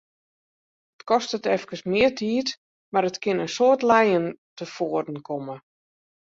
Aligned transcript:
It 0.99 1.05
kostet 1.11 1.49
efkes 1.55 1.81
mear 1.91 2.11
tiid, 2.19 2.47
mar 2.93 3.05
it 3.09 3.21
kin 3.23 3.41
in 3.45 3.53
soad 3.57 3.81
lijen 3.89 4.25
tefoaren 4.57 5.19
komme. 5.27 5.55